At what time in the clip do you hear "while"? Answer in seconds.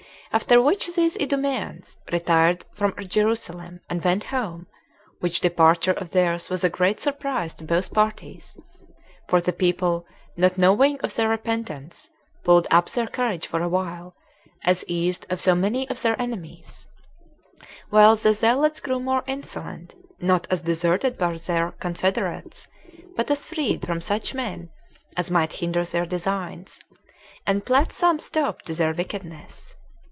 13.67-14.15, 17.89-18.15